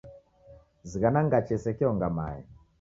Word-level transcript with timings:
Zighana 0.91 1.19
ngache 1.25 1.53
isekeonga 1.57 2.07
mae. 2.17 2.39